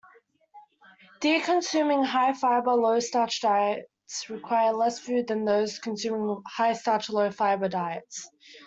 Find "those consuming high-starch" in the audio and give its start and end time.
5.45-7.11